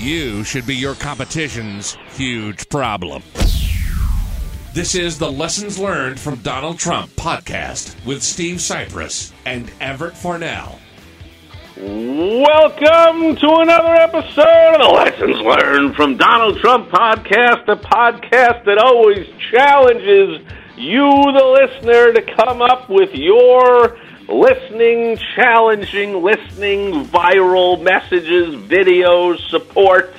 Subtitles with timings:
[0.00, 3.22] You should be your competition's huge problem.
[4.72, 10.78] This is the Lessons Learned from Donald Trump podcast with Steve Sipress and Everett Farnell.
[11.76, 18.78] Welcome to another episode of the Lessons Learned from Donald Trump podcast, a podcast that
[18.78, 20.40] always challenges
[20.78, 23.98] you, the listener, to come up with your
[24.30, 30.14] listening, challenging, listening, viral messages, videos, support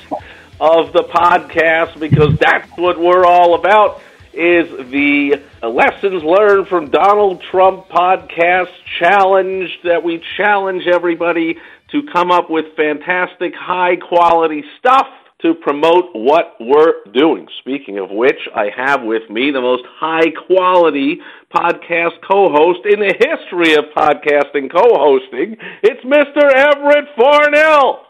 [0.59, 4.01] of the podcast because that's what we're all about
[4.33, 8.69] is the Lessons Learned from Donald Trump podcast
[8.99, 11.57] challenge that we challenge everybody
[11.91, 15.07] to come up with fantastic, high quality stuff
[15.41, 17.47] to promote what we're doing.
[17.59, 21.19] Speaking of which, I have with me the most high quality
[21.53, 25.57] podcast co host in the history of podcasting co hosting.
[25.83, 26.51] It's Mr.
[26.53, 28.07] Everett Farnell.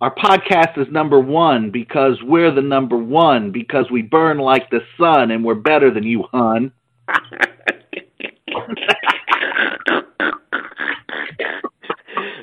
[0.00, 4.80] Our podcast is number one because we're the number one because we burn like the
[4.98, 6.72] sun and we're better than you, hun.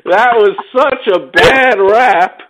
[0.05, 2.42] That was such a bad rap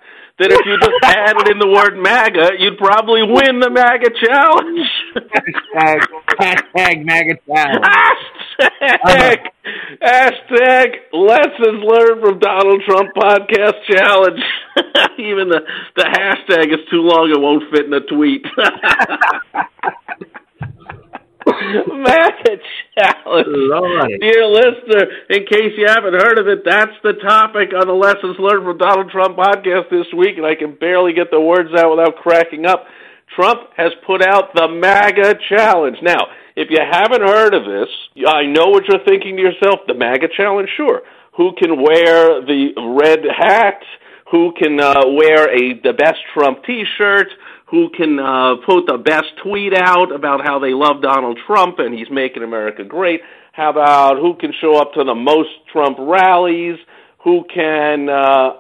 [0.44, 4.84] that if you just added in the word MAGA, you'd probably win the MAGA challenge.
[5.16, 6.04] hashtag,
[6.36, 7.86] hashtag MAGA challenge.
[8.60, 9.48] hashtag,
[10.04, 14.44] hashtag lessons learned from Donald Trump podcast challenge.
[15.18, 15.62] Even the,
[15.96, 18.46] the hashtag is too long, it won't fit in a tweet.
[21.88, 22.58] MAGA
[22.98, 23.48] challenge.
[23.48, 24.12] Lord.
[24.20, 28.38] Dear listener, in case you haven't heard of it, that's the topic on the Lessons
[28.40, 31.96] Learned from Donald Trump podcast this week, and I can barely get the words out
[31.96, 32.86] without cracking up.
[33.36, 35.98] Trump has put out the MAGA challenge.
[36.04, 37.90] Now, if you haven't heard of this,
[38.28, 39.82] I know what you're thinking to yourself.
[39.88, 41.02] The MAGA challenge, sure.
[41.38, 43.82] Who can wear the red hat?
[44.32, 47.28] Who can uh, wear a the best Trump T-shirt?
[47.74, 51.92] Who can uh, put the best tweet out about how they love Donald Trump and
[51.92, 53.22] he's making America great?
[53.52, 56.78] How about who can show up to the most Trump rallies?
[57.24, 58.14] Who can uh,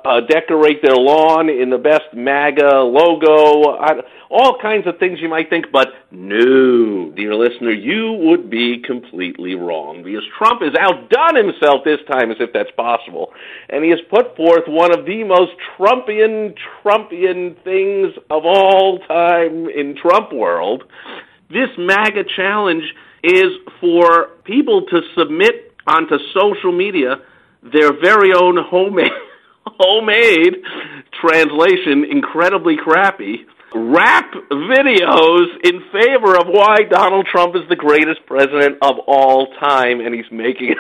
[0.06, 3.78] uh, decorate their lawn in the best MAGA logo?
[3.78, 3.91] I,
[4.29, 9.56] all kinds of things you might think, but no, dear listener, you would be completely
[9.56, 13.34] wrong because Trump has outdone himself this time, as if that's possible,
[13.69, 19.68] and he has put forth one of the most Trumpian, Trumpian things of all time
[19.68, 20.84] in Trump world.
[21.50, 22.85] This MAGA challenge
[23.24, 23.51] is
[23.81, 27.18] for people to submit onto social media
[27.72, 29.12] their very own homemade
[29.66, 30.57] homemade
[31.22, 38.78] translation, incredibly crappy, rap videos in favor of why Donald Trump is the greatest president
[38.81, 40.75] of all time, and he's making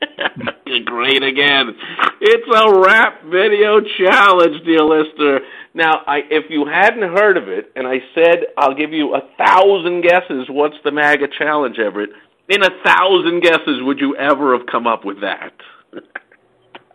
[0.66, 1.74] it great again.
[2.20, 5.40] It's a rap video challenge, dear listener.
[5.74, 9.22] Now, I, if you hadn't heard of it, and I said I'll give you a
[9.38, 12.10] thousand guesses, what's the MAGA challenge, Everett?
[12.48, 15.52] In a thousand guesses, would you ever have come up with that?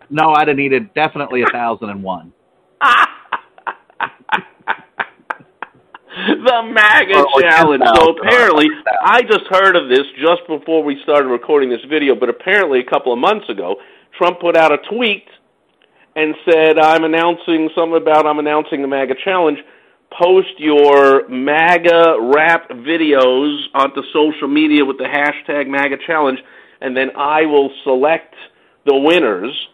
[0.10, 2.34] No, I'd have needed definitely a thousand and one.
[6.12, 7.84] the MAGA oh, or challenge.
[7.96, 12.16] So apparently, oh, I just heard of this just before we started recording this video,
[12.16, 13.78] but apparently a couple of months ago,
[14.18, 15.26] Trump put out a tweet
[16.16, 19.60] and said, I'm announcing something about I'm announcing the MAGA challenge.
[20.12, 26.40] Post your MAGA rap videos onto social media with the hashtag MAGA challenge,
[26.82, 28.36] and then I will select
[28.86, 29.68] the winners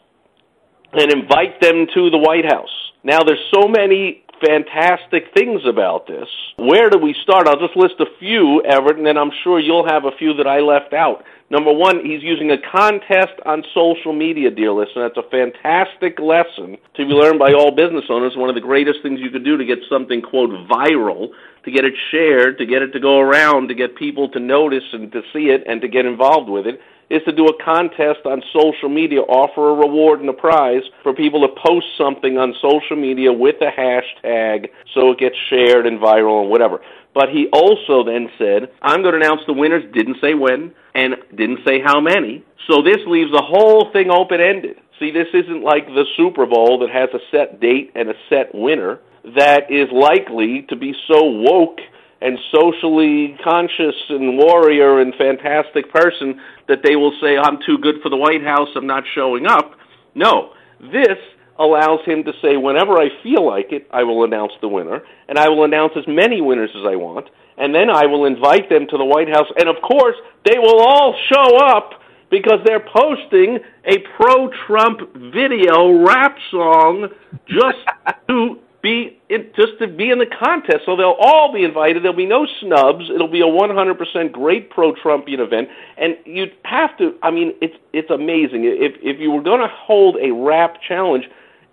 [0.94, 2.92] and invite them to the White House.
[3.04, 6.28] Now, there's so many fantastic things about this.
[6.58, 7.48] Where do we start?
[7.48, 10.48] I'll just list a few, Everett, and then I'm sure you'll have a few that
[10.48, 11.24] I left out.
[11.50, 15.08] Number one, he's using a contest on social media, dear listener.
[15.08, 18.36] That's a fantastic lesson to be learned by all business owners.
[18.36, 21.30] One of the greatest things you could do to get something, quote, viral,
[21.64, 24.84] to get it shared, to get it to go around, to get people to notice
[24.92, 28.26] and to see it and to get involved with it, is to do a contest
[28.26, 32.54] on social media, offer a reward and a prize for people to post something on
[32.62, 36.82] social media with a hashtag so it gets shared and viral and whatever.
[37.14, 41.16] But he also then said, I'm going to announce the winners, didn't say when, and
[41.36, 42.44] didn't say how many.
[42.70, 44.78] So this leaves the whole thing open ended.
[45.00, 48.54] See, this isn't like the Super Bowl that has a set date and a set
[48.54, 49.00] winner
[49.36, 51.80] that is likely to be so woke
[52.22, 57.96] and socially conscious and warrior and fantastic person that they will say, I'm too good
[58.02, 59.72] for the White House, I'm not showing up.
[60.16, 61.18] No, this
[61.60, 65.38] allows him to say, whenever I feel like it, I will announce the winner, and
[65.38, 68.88] I will announce as many winners as I want, and then I will invite them
[68.90, 70.16] to the White House, and of course,
[70.46, 77.10] they will all show up because they're posting a pro Trump video rap song
[77.48, 77.78] just
[78.30, 79.20] to be
[79.56, 80.86] just to be in the contest.
[80.86, 82.04] So they'll all be invited.
[82.04, 83.10] There'll be no snubs.
[83.14, 87.16] It'll be a 100% great pro-Trumpian event, and you'd have to.
[87.24, 88.66] I mean, it's it's amazing.
[88.66, 91.26] If if you were going to hold a rap challenge,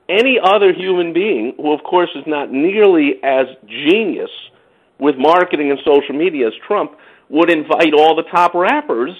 [0.08, 4.30] any other human being, who of course is not nearly as genius
[4.98, 6.96] with marketing and social media as Trump,
[7.28, 9.12] would invite all the top rappers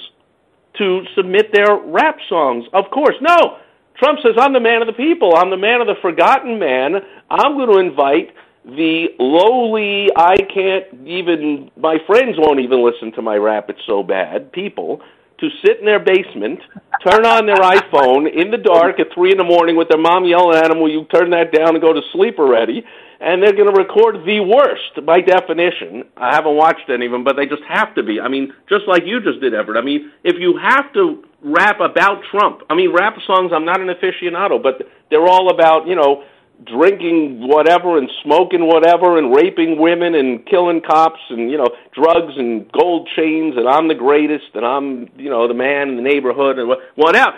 [0.78, 2.64] to submit their rap songs.
[2.72, 3.58] Of course, no.
[4.04, 5.34] Trump says, I'm the man of the people.
[5.34, 6.96] I'm the man of the forgotten man.
[7.30, 8.34] I'm going to invite
[8.66, 14.02] the lowly, I can't even, my friends won't even listen to my rap, it's so
[14.02, 15.00] bad, people
[15.38, 16.60] to sit in their basement,
[17.06, 20.24] turn on their iPhone in the dark at 3 in the morning with their mom
[20.24, 22.84] yelling at them, Will you turn that down and go to sleep already?
[23.20, 26.04] And they're going to record the worst by definition.
[26.16, 28.20] I haven't watched any of them, but they just have to be.
[28.20, 29.78] I mean, just like you just did, Everett.
[29.78, 32.62] I mean, if you have to rap about Trump.
[32.70, 36.24] I mean, rap songs, I'm not an aficionado, but they're all about, you know,
[36.64, 42.32] drinking whatever and smoking whatever and raping women and killing cops and, you know, drugs
[42.36, 46.02] and gold chains and I'm the greatest and I'm, you know, the man in the
[46.02, 47.36] neighborhood and whatever.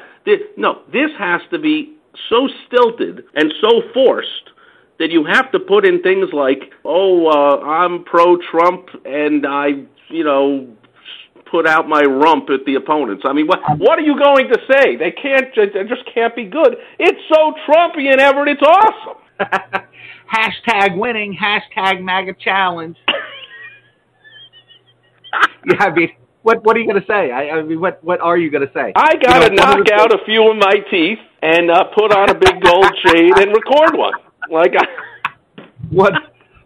[0.57, 1.97] No, this has to be
[2.29, 4.51] so stilted and so forced
[4.99, 9.85] that you have to put in things like, oh, uh, I'm pro Trump and I,
[10.09, 10.69] you know,
[11.51, 13.25] put out my rump at the opponents.
[13.27, 14.97] I mean, what what are you going to say?
[14.97, 15.47] They can't.
[15.57, 16.77] They just can't be good.
[16.99, 18.49] It's so Trumpian, Everett.
[18.49, 19.23] It's awesome.
[20.33, 21.37] hashtag winning.
[21.37, 22.97] Hashtag MAGA challenge.
[25.67, 26.11] yeah, I mean,
[26.43, 27.31] what what are you going to say?
[27.31, 28.93] I, I mean, what what are you going to say?
[28.95, 32.13] I got to you know, knock out a few of my teeth and uh, put
[32.13, 34.15] on a big gold chain and record one.
[34.51, 34.87] Like I,
[35.91, 36.13] what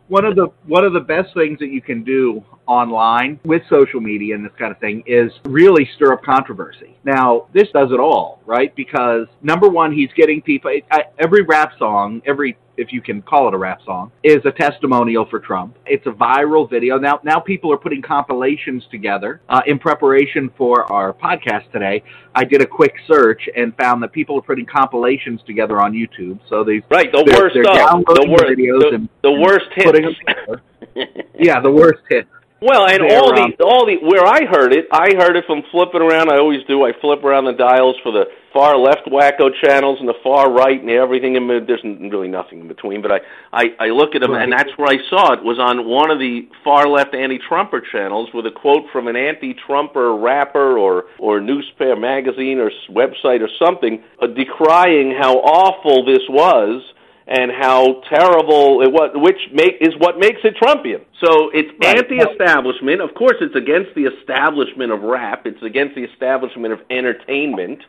[0.08, 4.00] one of the one of the best things that you can do online with social
[4.00, 6.96] media and this kind of thing is really stir up controversy.
[7.04, 8.74] Now, this does it all, right?
[8.76, 10.70] Because number one, he's getting people.
[11.18, 15.26] Every rap song, every if you can call it a rap song, is a testimonial
[15.26, 15.76] for Trump.
[15.84, 16.96] It's a viral video.
[16.96, 22.02] Now, now people are putting compilations together uh, in preparation for our podcast today.
[22.34, 26.38] I did a quick search and found that people are putting compilations together on YouTube.
[26.48, 29.66] So these right, the they're, worst they're stuff, the worst, videos the, and the worst
[29.74, 31.18] hits.
[31.38, 32.30] yeah, the worst hits.
[32.62, 36.02] Well, and all the all the where I heard it, I heard it from flipping
[36.02, 36.30] around.
[36.30, 36.84] I always do.
[36.84, 40.78] I flip around the dials for the far left wacko channels and the far right
[40.78, 41.36] and everything.
[41.36, 43.00] In there's really nothing in between.
[43.00, 43.20] But I
[43.50, 44.42] I, I look at them, right.
[44.42, 48.28] and that's where I saw it was on one of the far left anti-Trumper channels
[48.34, 54.02] with a quote from an anti-Trumper rapper or or newspaper, magazine, or website or something,
[54.20, 56.82] uh, decrying how awful this was
[57.30, 61.06] and how terrible it was, which make, is what makes it Trumpian.
[61.22, 61.96] So it's right.
[61.96, 63.00] anti-establishment.
[63.00, 65.46] Of course, it's against the establishment of rap.
[65.46, 67.82] It's against the establishment of entertainment.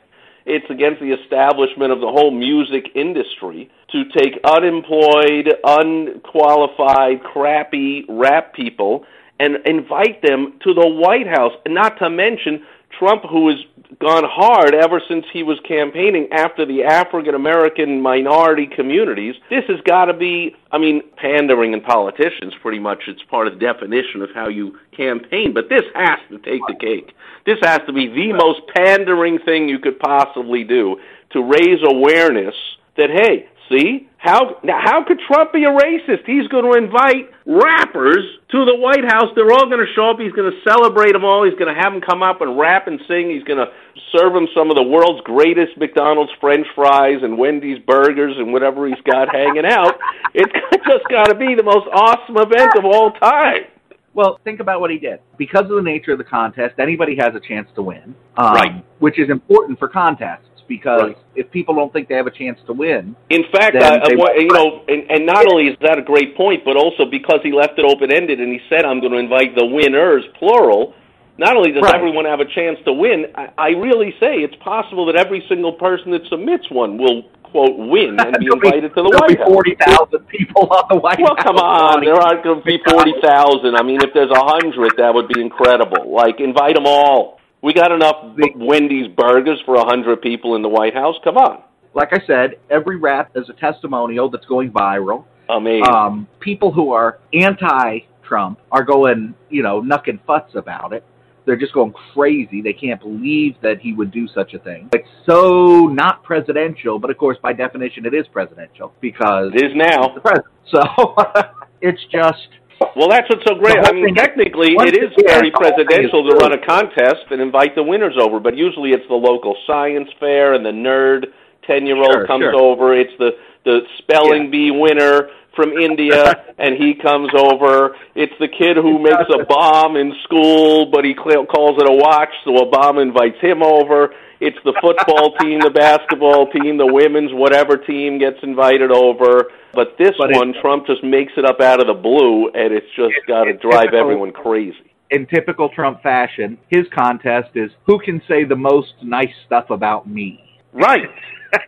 [0.45, 8.53] It's against the establishment of the whole music industry to take unemployed, unqualified, crappy rap
[8.53, 9.05] people
[9.39, 11.53] and invite them to the White House.
[11.65, 12.63] And not to mention
[12.97, 13.57] Trump, who has
[13.99, 19.35] gone hard ever since he was campaigning after the African American minority communities.
[19.49, 23.03] This has got to be, I mean, pandering in politicians, pretty much.
[23.07, 25.53] It's part of the definition of how you campaign.
[25.53, 27.13] But this has to take the cake.
[27.45, 30.99] This has to be the most pandering thing you could possibly do
[31.31, 32.55] to raise awareness
[32.97, 34.09] that, hey, See?
[34.17, 36.25] How now how could Trump be a racist?
[36.25, 39.33] He's going to invite rappers to the White House.
[39.33, 40.19] They're all going to show up.
[40.19, 41.43] He's going to celebrate them all.
[41.43, 43.31] He's going to have them come up and rap and sing.
[43.31, 43.71] He's going to
[44.13, 48.87] serve them some of the world's greatest McDonald's French fries and Wendy's burgers and whatever
[48.87, 49.95] he's got hanging out.
[50.33, 50.53] It's
[50.85, 53.65] just got to be the most awesome event of all time.
[54.13, 55.19] Well, think about what he did.
[55.37, 58.13] Because of the nature of the contest, anybody has a chance to win.
[58.37, 58.85] Um, right.
[58.99, 61.17] Which is important for contests because right.
[61.35, 64.87] if people don't think they have a chance to win, in fact, uh, you know,
[64.87, 67.83] and, and not only is that a great point, but also because he left it
[67.83, 70.95] open ended and he said, "I'm going to invite the winners," plural.
[71.37, 71.95] Not only does right.
[71.95, 75.73] everyone have a chance to win, I, I really say it's possible that every single
[75.73, 79.51] person that submits one will quote win and be invited to the White House.
[79.51, 81.51] Forty thousand people on the White well, House.
[81.51, 83.75] Well, come on, there aren't going to be forty thousand.
[83.75, 86.15] I mean, if there's a hundred, that would be incredible.
[86.15, 87.40] Like, invite them all.
[87.61, 91.15] We got enough Wendy's burgers for a hundred people in the White House.
[91.23, 91.63] Come on.
[91.93, 95.25] Like I said, every rap is a testimonial that's going viral.
[95.49, 95.85] Amazing.
[95.87, 101.03] Um, people who are anti Trump are going, you know, knucking futs about it.
[101.45, 102.61] They're just going crazy.
[102.61, 104.89] They can't believe that he would do such a thing.
[104.93, 109.75] It's so not presidential, but of course, by definition, it is presidential because It is
[109.75, 110.13] now.
[110.13, 110.45] the president.
[110.71, 111.15] So
[111.81, 112.47] it's just
[112.95, 113.77] Well, that's what's so great.
[113.77, 117.41] I mean, technically, it is very the whole thing presidential to run a contest and
[117.41, 121.27] invite the winners over, but usually it's the local science fair and the nerd
[121.67, 122.55] ten-year-old Sure, comes sure.
[122.55, 122.93] over.
[122.97, 123.31] It's the
[123.65, 127.95] the spelling bee winner from India, and he comes over.
[128.15, 132.33] It's the kid who makes a bomb in school, but he calls it a watch,
[132.43, 134.13] so Obama invites him over.
[134.41, 139.51] It's the football team, the basketball team, the women's whatever team gets invited over.
[139.73, 142.89] But this But one, Trump just makes it up out of the blue, and it's
[142.95, 144.77] just got to drive typical- everyone crazy.
[145.11, 150.07] in typical Trump fashion, his contest is who can say the most nice stuff about
[150.09, 150.41] me.
[150.73, 151.09] Right.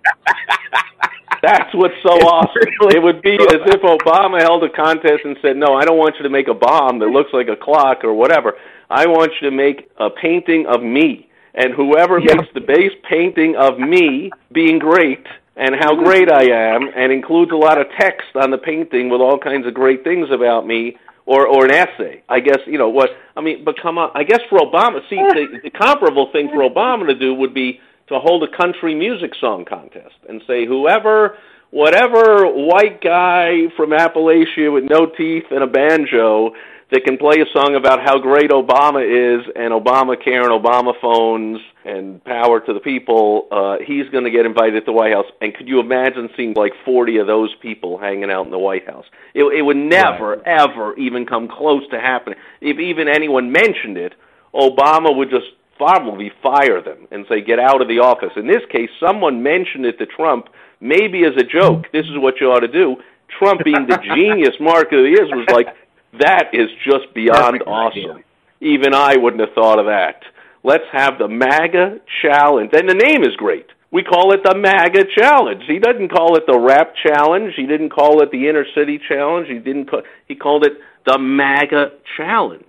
[1.44, 2.52] That's what's so It's awesome.
[2.82, 5.98] really It would be as if Obama held a contest and said, "No, I don't
[5.98, 8.54] want you to make a bomb that looks like a clock or whatever.
[8.90, 12.36] I want you to make a painting of me." And whoever Yeah.
[12.36, 16.04] makes the base painting of me being great and how mm-hmm.
[16.04, 19.68] great I am and includes a lot of text on the painting with all kinds
[19.68, 22.24] of great things about me or or an essay.
[22.28, 24.12] I guess, you know, what I mean, but come on.
[24.16, 27.80] I guess for Obama, see the, the comparable thing for Obama to do would be
[28.08, 31.38] to hold a country music song contest and say whoever
[31.72, 36.52] whatever white guy from Appalachia with no teeth and a banjo
[36.94, 41.60] that can play a song about how great Obama is and Obamacare and Obama phones
[41.84, 45.26] and power to the people, uh, he's going to get invited to the White House.
[45.42, 48.88] And could you imagine seeing like 40 of those people hanging out in the White
[48.88, 49.06] House?
[49.34, 52.38] It, it would never, ever even come close to happening.
[52.62, 54.14] If even anyone mentioned it,
[54.54, 55.48] Obama would just
[55.78, 58.34] probably fire them and say, get out of the office.
[58.36, 60.48] In this case, someone mentioned it to Trump,
[60.80, 61.86] maybe as a joke.
[61.92, 62.98] This is what you ought to do.
[63.40, 65.76] Trump, being the genius mark of the years, was like,
[66.20, 68.00] that is just beyond Perfect awesome.
[68.00, 68.24] idea.
[68.62, 70.24] Even I wouldn't have thought of that.
[70.64, 72.72] Let's have the MAGA challenge.
[72.74, 73.68] And the name is great.
[73.92, 75.64] We call it the MAGA challenge.
[75.68, 77.54] He doesn't call it the rap challenge.
[77.56, 79.48] He didn't call it the inner city challenge.
[79.50, 80.74] He didn't call, he called it
[81.06, 82.64] the MAGA challenge.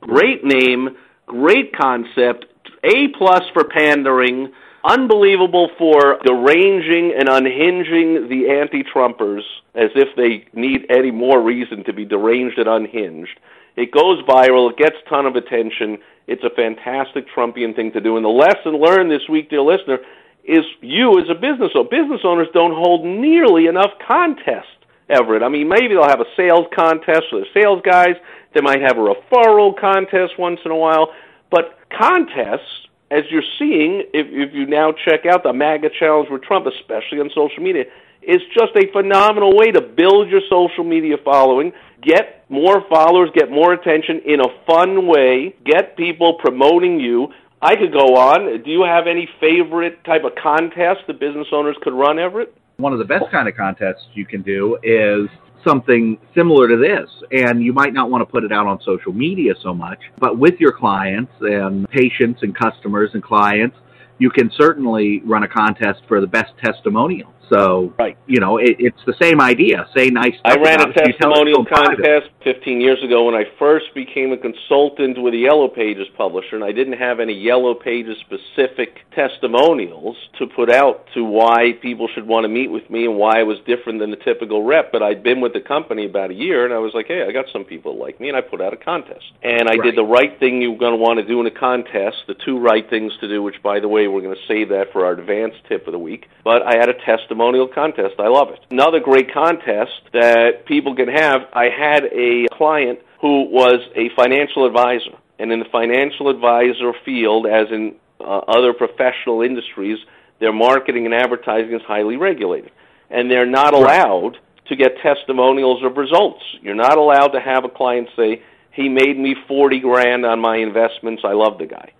[0.00, 2.44] Great name, great concept.
[2.84, 4.52] A plus for pandering.
[4.84, 9.42] Unbelievable for deranging and unhinging the anti-Trumpers
[9.74, 13.38] as if they need any more reason to be deranged and unhinged.
[13.76, 14.70] It goes viral.
[14.70, 15.98] It gets a ton of attention.
[16.26, 18.16] It's a fantastic Trumpian thing to do.
[18.16, 19.98] And the lesson learned this week, dear listener,
[20.44, 21.88] is you as a business owner.
[21.88, 24.66] Business owners don't hold nearly enough contests,
[25.10, 25.42] Everett.
[25.42, 28.16] I mean, maybe they'll have a sales contest for their sales guys.
[28.54, 31.12] They might have a referral contest once in a while.
[31.50, 36.42] But contests, as you're seeing, if, if you now check out the MAGA challenge with
[36.42, 37.84] Trump, especially on social media,
[38.20, 41.72] it's just a phenomenal way to build your social media following,
[42.02, 47.28] get more followers, get more attention in a fun way, get people promoting you.
[47.62, 48.62] I could go on.
[48.62, 52.54] Do you have any favorite type of contest that business owners could run, Everett?
[52.76, 55.28] One of the best kind of contests you can do is
[55.68, 57.10] something similar to this.
[57.30, 60.38] And you might not want to put it out on social media so much, but
[60.38, 63.76] with your clients and patients and customers and clients,
[64.18, 67.32] you can certainly run a contest for the best testimonial.
[67.50, 68.16] So, Right.
[68.26, 69.86] you know, it, it's the same idea.
[69.96, 71.06] Say nice I ran a about it.
[71.06, 72.04] You tell it testimonial to them privately.
[72.04, 76.56] contest 15 years ago when I first became a consultant with a Yellow Pages publisher,
[76.56, 82.08] and I didn't have any Yellow Pages specific testimonials to put out to why people
[82.14, 84.92] should want to meet with me and why I was different than the typical rep.
[84.92, 87.32] But I'd been with the company about a year, and I was like, hey, I
[87.32, 89.24] got some people that like me, and I put out a contest.
[89.42, 89.82] And I Right.
[89.82, 92.58] did the right thing you're going to want to do in a contest, the two
[92.58, 95.12] right things to do, which, by the way, we're going to save that for our
[95.12, 96.28] advanced tip of the week.
[96.44, 97.37] But I had a testimonial
[97.74, 98.14] contest.
[98.18, 98.60] I love it.
[98.70, 104.66] Another great contest that people can have, I had a client who was a financial
[104.66, 105.16] advisor.
[105.38, 109.98] And in the financial advisor field, as in uh, other professional industries,
[110.40, 112.72] their marketing and advertising is highly regulated.
[113.10, 114.36] And they're not allowed
[114.68, 116.42] to get testimonials of results.
[116.60, 118.42] You're not allowed to have a client say,
[118.72, 121.22] he made me 40 grand on my investments.
[121.24, 121.92] I love the guy.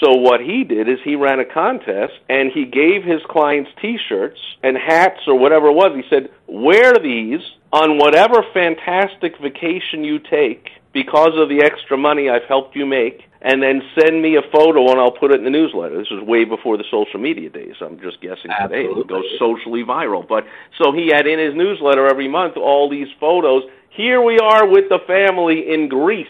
[0.00, 4.40] So what he did is he ran a contest and he gave his clients t-shirts
[4.62, 5.92] and hats or whatever it was.
[5.94, 7.40] He said, "Wear these
[7.72, 13.24] on whatever fantastic vacation you take because of the extra money I've helped you make
[13.40, 16.22] and then send me a photo and I'll put it in the newsletter." This was
[16.22, 17.76] way before the social media days.
[17.80, 20.26] I'm just guessing today it would go socially viral.
[20.26, 20.44] But
[20.82, 23.62] so he had in his newsletter every month all these photos.
[23.90, 26.26] Here we are with the family in Greece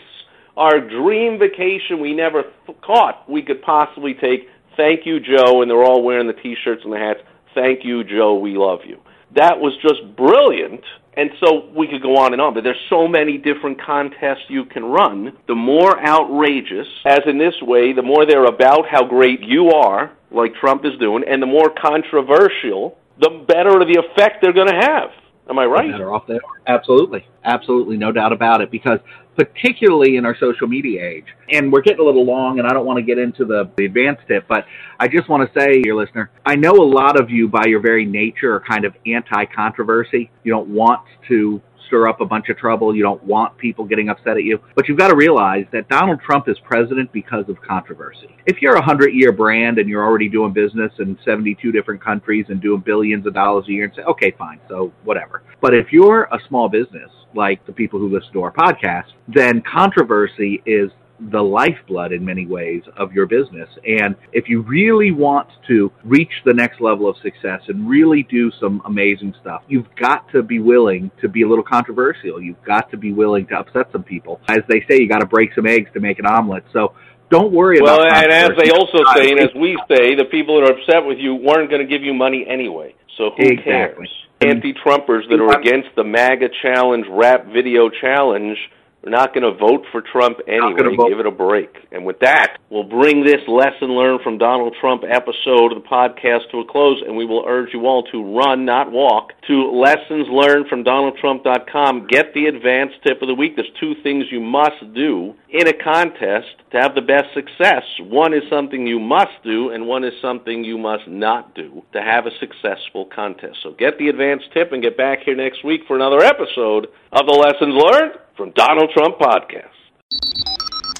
[0.56, 4.48] our dream vacation we never th- thought we could possibly take.
[4.76, 5.62] Thank you, Joe.
[5.62, 7.20] And they're all wearing the t shirts and the hats.
[7.54, 8.38] Thank you, Joe.
[8.38, 9.00] We love you.
[9.34, 10.82] That was just brilliant.
[11.16, 14.64] And so we could go on and on, but there's so many different contests you
[14.64, 15.36] can run.
[15.46, 20.10] The more outrageous, as in this way, the more they're about how great you are,
[20.32, 24.74] like Trump is doing, and the more controversial, the better the effect they're going to
[24.74, 25.10] have.
[25.48, 25.90] Am I right?
[25.90, 26.40] Better off they are.
[26.66, 27.26] Absolutely.
[27.44, 27.96] Absolutely.
[27.96, 28.70] No doubt about it.
[28.70, 28.98] Because
[29.36, 32.86] particularly in our social media age, and we're getting a little long and I don't
[32.86, 34.64] want to get into the, the advanced tip, but
[34.98, 37.80] I just want to say, your listener, I know a lot of you by your
[37.80, 40.30] very nature are kind of anti-controversy.
[40.44, 42.94] You don't want to stir up a bunch of trouble.
[42.94, 44.60] You don't want people getting upset at you.
[44.74, 48.34] But you've got to realize that Donald Trump is president because of controversy.
[48.46, 52.46] If you're a hundred year brand and you're already doing business in 72 different countries
[52.48, 55.42] and doing billions of dollars a year and say, okay, fine, so whatever.
[55.60, 59.62] But if you're a small business, like the people who listen to our podcast, then
[59.62, 60.90] controversy is
[61.30, 63.68] the lifeblood in many ways of your business.
[63.86, 68.50] And if you really want to reach the next level of success and really do
[68.60, 72.40] some amazing stuff, you've got to be willing to be a little controversial.
[72.40, 74.40] You've got to be willing to upset some people.
[74.48, 76.64] As they say, you got to break some eggs to make an omelet.
[76.72, 76.94] So
[77.30, 80.26] don't worry well, about Well, and as they also say, and as we say, the
[80.30, 82.94] people that are upset with you weren't going to give you money anyway.
[83.16, 83.64] So who Exactly.
[83.64, 84.10] cares?
[84.40, 88.58] Anti-Trumpers that are against the MAGA challenge, rap video challenge,
[89.06, 90.74] are not going to vote for Trump anyway.
[91.08, 91.86] Give it a break.
[91.92, 96.50] And with that, we'll bring this lesson learned from Donald Trump episode of the podcast
[96.50, 100.26] to a close, and we will urge you all to run, not walk, to lessons
[100.30, 102.06] learned from DonaldTrump.com.
[102.06, 103.56] Get the advanced tip of the week.
[103.56, 107.84] There's two things you must do in a contest to have the best success.
[108.00, 112.02] One is something you must do, and one is something you must not do to
[112.02, 113.58] have a successful contest.
[113.62, 117.26] So get the advanced tip and get back here next week for another episode of
[117.26, 119.70] the Lessons Learned from Donald Trump Podcast.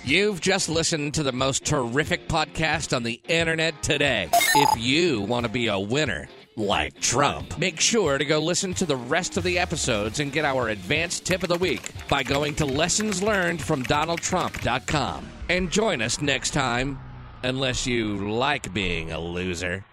[0.04, 4.28] You've just listened to the most terrific podcast on the internet today.
[4.54, 8.86] If you want to be a winner, like Trump, make sure to go listen to
[8.86, 12.54] the rest of the episodes and get our advanced tip of the week by going
[12.56, 15.28] to lessons learned from donaldtrump.com.
[15.48, 16.98] And join us next time,
[17.42, 19.84] unless you like being a loser.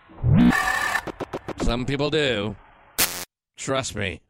[1.62, 2.56] Some people do.
[3.58, 4.22] Trust me.